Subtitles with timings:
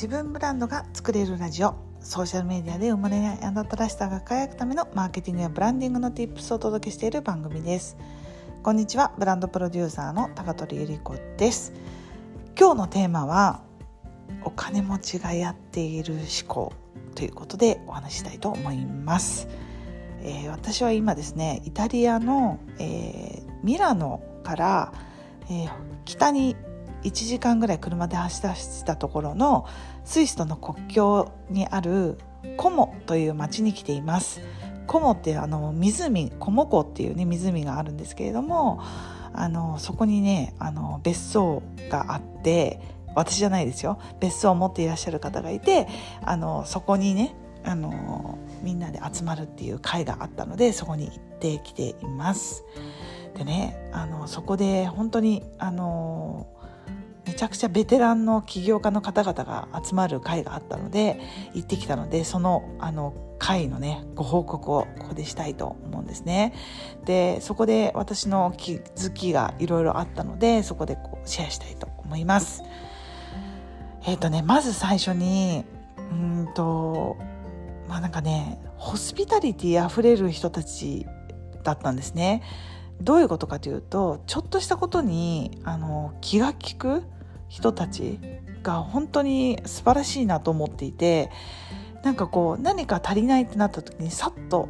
[0.00, 1.74] 自分ブランドが作れるラジオ。
[2.00, 7.98] ソーシャルメディアで生まれないあなたらしさが輝くためのマーケティングやブランディングの Tips をお届けしている番組です。
[8.62, 9.12] こんにちは。
[9.18, 11.74] ブランドプロデューサーの高取ゆり子です。
[12.58, 13.60] 今日のテーマは
[14.42, 16.72] お金持ちがやっている思考
[17.14, 19.48] ということでお話したいと思います、
[20.22, 24.92] えー、私は今ですねイタリアの、えー、ミラノから、
[25.50, 25.70] えー、
[26.06, 26.56] 北に
[27.02, 29.66] 1時間ぐらい車で走らせたところの
[30.04, 32.18] スイスとの国境にある
[32.56, 34.40] コモという町に来ています。
[34.86, 38.82] コモってあの湖コモ湖っていうね湖があるんですけれども
[39.32, 42.80] あのそこにねあの別荘があって
[43.14, 45.86] 私じゃないですよ別荘を持っていらっしゃる方がいて
[46.22, 52.64] あのそこにねあのみんなで集まるっていう会があったのでそこに行ってきています。
[53.36, 56.48] でねあのそこで本当にあの
[57.40, 61.18] ちゃくちゃベテランの起業家の方々が集まる会があったので
[61.54, 66.52] 行ってきたのでそのあの会のねご報告をここでしたいと思うんですね。
[67.06, 72.62] でそこで私の気づきがいろいろあったのでそこでこうシェアしたいと思います。
[74.04, 75.64] えっ、ー、とねまず最初に
[75.96, 77.16] うんと
[77.88, 81.06] まあなんかねホスピタリティあふれる人たち
[81.62, 82.42] だったんですね。
[83.00, 87.02] どういうことかというとちょっとしたことにあの気が利く
[87.50, 88.18] 人たち
[88.62, 91.30] が本当に素晴らしいなと思っていて
[92.02, 94.68] なんかこう何か足りないってなった時にさっと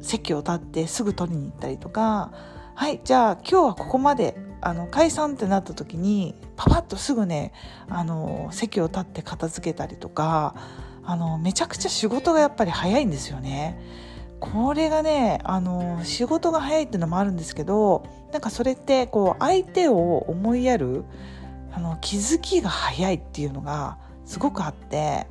[0.00, 2.32] 席を立ってすぐ取りに行ったりとか
[2.74, 7.52] はいじゃあ今日はここまであの解散ってなった時にパパッとすぐね
[7.88, 10.54] あの席を立って片付けたりとか
[11.04, 13.78] あのめちゃくちゃ仕事がやっぱり早いんですよね。
[14.38, 21.04] これがねあの仕事が早いっていうのもあるんですけどなんかそれってこう相手を思いやる
[21.76, 25.26] あの気づきが早いっていうのがすごくあって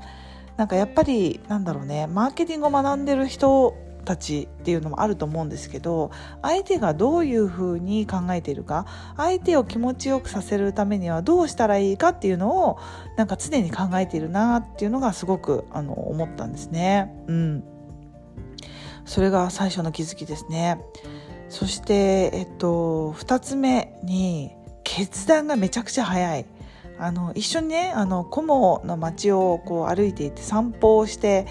[0.58, 3.76] なんかやっぱりなんだろうねマーケティングを学んでる人
[4.06, 6.12] たちっていうのもあると思うんですけど
[6.44, 8.86] 相手がどういうふうに考えているか
[9.18, 12.78] 相手を気持ちよくさせるためにはどうしたらいいかっていうのを
[13.18, 17.12] なんか常に考えているなっていうのがすごくあの思ったんですね。
[17.28, 17.64] うん。
[19.06, 20.80] それが最初の気づきですね。
[21.50, 24.56] そして、えっと、2つ目に
[24.96, 26.46] 決断がめちゃくちゃ早い。
[26.98, 31.46] あの一緒にねあのコモの街をこう歩いていて散歩をして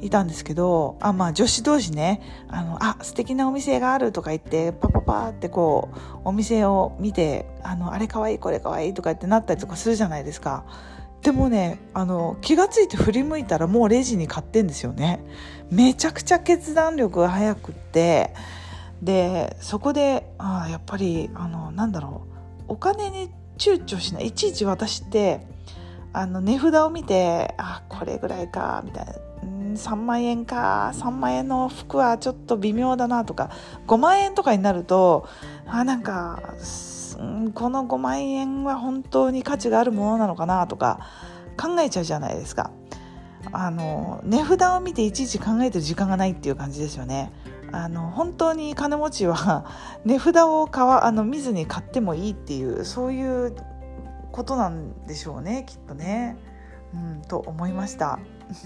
[0.00, 10.64] いたんですけどあまあ女子同士ねあのあ素敵なお店があるとか言ってパパパってこうお店を見てあのあれかわいいこれかわいいとかってなったりとかするじゃないですか。
[11.20, 15.20] でもねあの気が付いて振り向いたらもうレジに買ってんですよね。
[15.70, 18.32] めちゃくちゃ決断力が速くって。
[19.02, 22.37] でそこであやっぱりあのなんだろう。
[22.68, 25.40] お金に躊躇しないいちいち私って
[26.12, 29.12] あの値札を見てあこれぐらいかみたいな
[29.74, 33.50] 3万円か3万円の服はちょっと微妙だなとか
[33.86, 35.28] 5万円とかになると
[35.66, 36.42] あなんか
[37.54, 41.00] この5万円は本当に価値があるものなのかなとか
[41.60, 42.70] 考えちゃうじゃないですか。
[43.52, 47.32] あの値札を見ていちいち考えてる時間がないっていう感じですよね。
[47.70, 49.66] あの本当に金持ちは
[50.04, 53.54] 値札を買わあの見ずに買ってもいいっていうそういう
[54.32, 56.36] ことなんでしょうねきっとね。
[56.94, 58.18] うん、と思いました。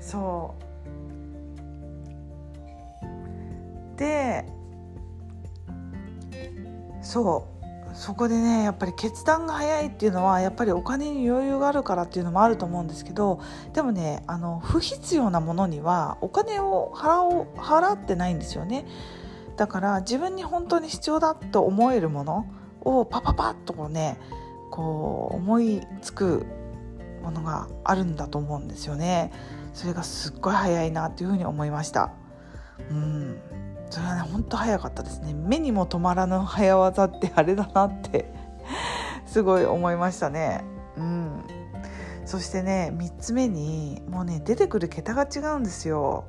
[0.00, 0.54] そ
[3.94, 4.44] うで
[7.02, 7.57] そう
[7.98, 13.40] そこでねやっぱり決断が早いっていうのはやっぱりお金に余裕があるからっていうのもあると思うんですけど
[13.74, 18.86] でもねあの不必要なものにはお金を払お払ってないんですよね。
[19.56, 22.46] だから自分に本当に必要だと思えるもの
[22.82, 24.20] をパパパッとこうね
[24.70, 26.46] こう思いつく
[27.24, 29.32] ものがあるんだと思うんですよね。
[29.74, 32.12] それがすっごい早いなっていうふうに思いました。
[32.90, 33.40] うん。
[33.90, 35.34] それはねほんと早かったですね。
[35.34, 38.32] 目にも止まらぬ早技ってあれだなって
[39.26, 40.64] すごい思いましたね。
[40.96, 41.44] うん。
[42.24, 46.24] そしてね3つ目にもうね出てくる桁が違うんですよ。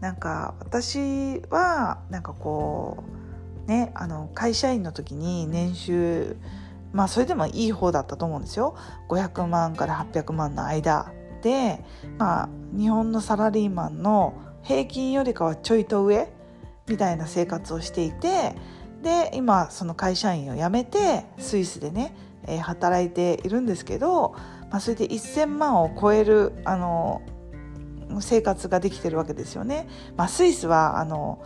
[0.00, 3.04] なんか私はなんかこ
[3.66, 6.36] うねあの会社員の時に年収
[6.92, 8.76] まあそれでもいい方だったと思うんですよ。
[9.08, 11.12] 500万から800万の間
[11.42, 11.82] で
[12.18, 16.30] まあ日本のサラリーマンの平均よりかはちょいと上
[16.90, 18.54] みたいな生活をしていて
[19.02, 22.14] で今その会社員を辞めてスイスでね、
[22.46, 24.34] えー、働いているんですけど、
[24.70, 27.22] まあ、それで1,000万を超えるあの
[28.20, 29.88] 生活ができてるわけですよね。
[30.16, 31.42] まあ、スイスはあの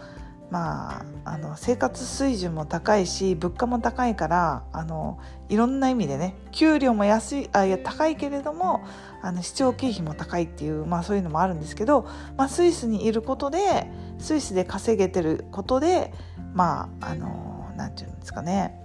[0.51, 5.19] まあ、あの生活水準も高いし物価も高いからあの
[5.49, 8.85] いろんな意味でね給料も安いあいや高いけれども
[9.21, 12.07] あの視聴経費も高いっていう、まあ、そういうのもあるんですけど、
[12.37, 16.13] まあ、スイスにいることでスイスで稼げてることで
[16.53, 18.81] まああのなんていうんですかね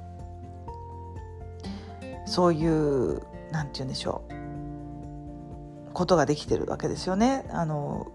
[2.26, 3.22] そういう
[3.52, 7.46] なんて言うんでしょうことができてるわけですよね。
[7.50, 8.08] あの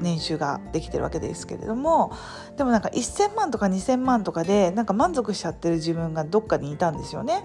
[0.00, 2.12] 年収ができてるわけですけれども
[2.56, 7.44] でもなんか1,000万とか2,000万とかでなんか満足しちゃってる自分がどっかにいたんですよね。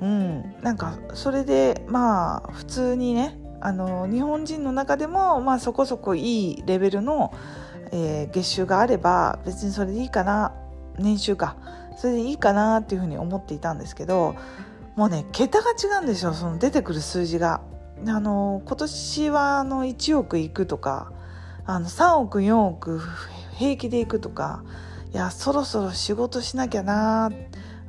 [0.00, 7.34] うん、なんかそれでまあ普通にねあの日本人の中でも、まあ、そこそこいいレベルの、
[7.90, 10.54] えー、月収があれば別にそれでいいかな
[10.98, 11.56] 年収か
[11.96, 14.36] それでいいかなっていうふうに思っていたんですけど
[14.94, 17.60] もうね桁が違うんですよその出てくる数字が。
[18.06, 21.10] あの今年はあの1億いくとか
[21.68, 22.98] あの3億4億
[23.58, 24.64] 平気でいくとか
[25.12, 27.30] いやそろそろ仕事しなきゃな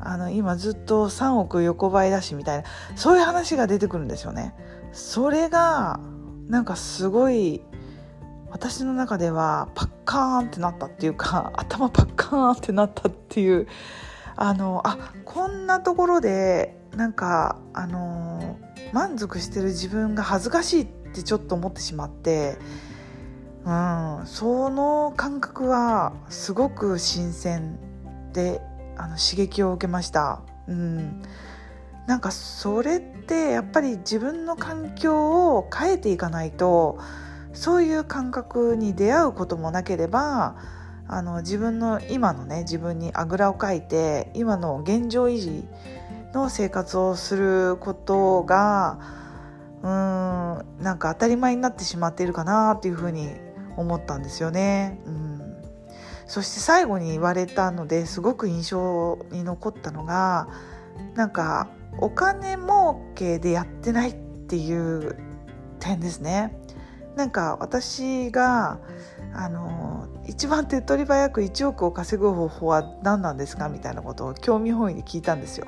[0.02, 2.66] あの今ずっと3億横ばいだしみたいな
[2.98, 4.54] そういう話が出てくるんですよね。
[4.92, 6.02] それが
[6.48, 7.62] なんかすごい
[8.50, 13.66] 私の中ではパッカーンってなったっていうか 頭パッカーンってなったっていう
[14.36, 18.58] あのあこんなところでなんかあの
[18.92, 22.58] 満足してる自分が恥ずかしいってちょっと思ってしまって
[23.66, 23.72] う
[24.24, 27.78] ん、その感覚はすごく新鮮
[28.34, 28.62] で
[28.98, 30.42] あの刺激を受けました。
[30.68, 31.22] うん、
[32.08, 37.00] なんかそれってやっぱり自分の環境を変えていかないと
[37.54, 40.56] そういう感覚に出会うこともなければ
[41.08, 45.66] あの自分の今のね自分にあぐらをかいて今の現状維持
[46.34, 49.00] の生活をすることが
[49.82, 53.36] うーんなんか当たり前になってしまっているかなっていうふうに
[53.80, 55.00] 思ったんですよね。
[55.06, 55.58] うん、
[56.28, 60.48] そして最後に言われたのですごく印象に残ったのが
[61.16, 65.18] なんかお金儲けでやってないっていう
[65.80, 66.58] 点ですね。
[67.16, 68.80] なんか私が
[69.34, 73.68] あの一番手っ取り早く1億を稼ぐ方法は何なんですか？
[73.68, 75.68] みたいなことを興味本位で聞いたんですよ。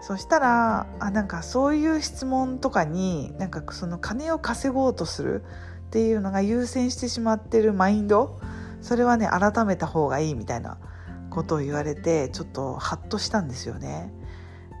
[0.00, 5.42] そしたらあなんかそういう質問とかになんかその金を稼ごうとする
[5.86, 8.40] っていうのが優先してしまってるマインド
[8.82, 10.78] それはね改めた方がいいみたいな
[11.30, 14.12] ことを言われてちょっとハッとしたんですよね。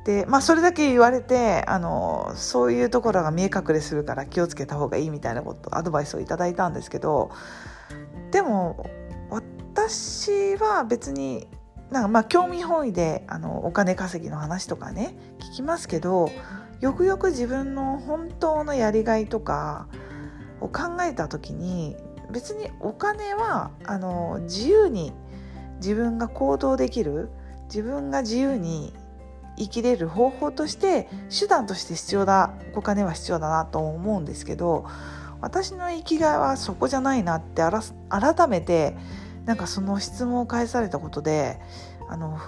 [0.04, 7.32] でまあそれだけ言われてあのそういうところが見え隠れするから気をつけた方がいいみたいなことアドバイスをいただいたんですけど
[8.30, 8.88] でも
[9.30, 11.48] 私は別に
[11.90, 16.30] なんかまあ興味本位であのお金稼ぎの話とかね聞きますけど
[16.80, 19.88] よくよく自分の本当のやりがいとか
[20.60, 21.96] を考えた時に
[22.30, 25.12] 別にお金はあの自由に
[25.76, 27.30] 自分が行動できる
[27.64, 28.92] 自分が自由に
[29.58, 34.86] 生きれる方法として手段として必要だお金は必要だなと思うんですけど
[35.40, 37.62] 私の生きがいはそこじゃないなって
[38.08, 38.96] 改めて
[39.44, 41.60] なんかその質問を返されたことで
[42.08, 42.38] あの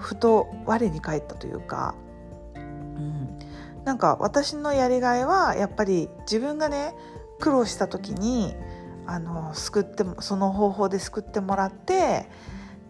[0.00, 1.94] ふと我に返ったというか、
[2.54, 3.38] うん、
[3.84, 6.94] なんか私のやりがいはやっぱり自分がね
[7.38, 8.54] 苦労した時に
[9.06, 12.28] あの救ってその方法で救ってもらって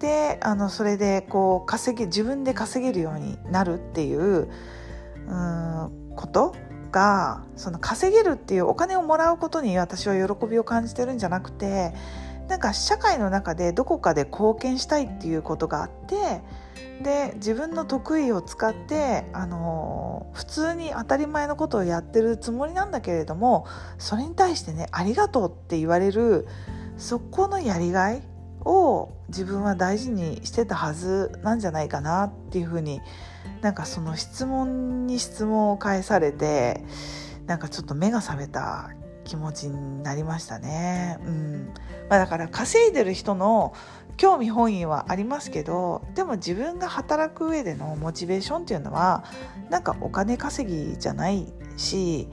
[0.01, 4.49] であのそれでこう稼ぎ自分で稼げるようになるっていう
[5.29, 6.55] うんこと
[6.91, 11.93] がその稼げるっていうお金をもらうことに私は喜びを感じてるんじゃなくて
[12.49, 16.43] なんか社会の中でどこかで貢献したいっていうことがあって
[17.03, 23.67] で自分の得意を使ってあの普通に当たり前のことをやってるつもりなんだけれども
[23.99, 26.47] それに対してねありがとうって言われる
[26.97, 28.23] そこのやりがい
[28.65, 33.01] を自分は大事にしてたはずなんじゃないかなっていうふうに
[33.61, 36.85] なんかその質問に質問を返されて
[37.47, 38.91] なんかちょっと目が覚めた
[39.29, 41.19] 気持ちになりましたね。
[41.25, 41.73] うん
[42.09, 43.75] まあ、だから稼いでる人の
[44.17, 49.25] 興味本位はありますけどでも自分が働く上でのモチベーションっていうのは
[49.71, 52.29] なんかお金稼ぎじゃないし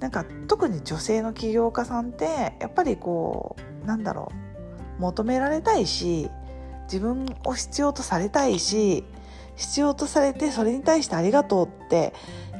[0.00, 4.30] なんか特に女性の起業家さんってやっぱりこうなんだろ
[4.98, 6.28] う求められたいし
[6.84, 9.04] 自分を必要とされたいし
[9.56, 12.12] 必要とされてそれに対してありがとうって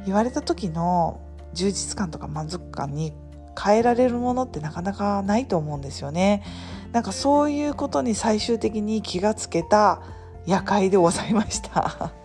[0.05, 1.19] 言われた時の
[1.53, 3.13] 充実感とか満足感に
[3.61, 6.43] 変えられるものってなかなかないと思うんですよね。
[6.91, 10.01] なんかそういうことに最終的に気がつけた
[10.45, 12.11] 夜会でございました。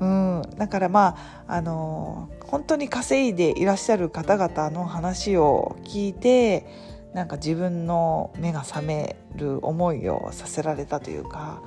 [0.00, 6.66] うん、だからまああの本当に稼いでいらっしゃる方々の話を聞いて
[7.14, 11.62] なんか自分の目が覚める思いをさせられたというか、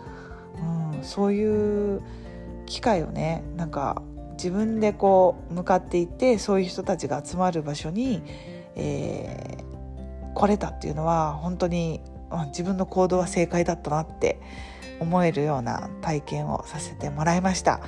[0.96, 2.02] うん、そういう
[2.66, 4.02] 機会をねなんか
[4.42, 8.24] 自分でこう向かっていってそういう人たちが集まる場所に、
[8.76, 12.02] えー、来れたっていうのは本当に
[12.48, 14.40] 自分の行動は正解だったなって
[15.00, 17.82] 思えるような体験をさせてもらいました。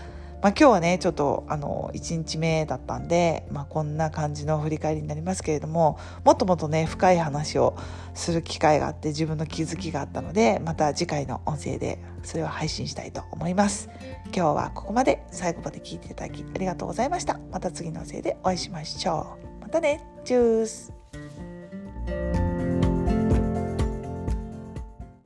[0.44, 7.78] まあ、今日はねちょっとあの1日目だったんで、まあ、こんな感じの振り返りになりますけれどももっともっとね深い話を
[8.14, 13.90] する機会があって自分の気づきがあったのでまた次回の音声でそれを配信したいと思います。
[14.36, 15.24] 今日はここまで。
[15.32, 17.40] 最後まで聞いていただきありがとうございました。
[17.52, 19.62] また次の音声でお会いしましょう。
[19.62, 20.04] またね。
[20.24, 22.43] チュース。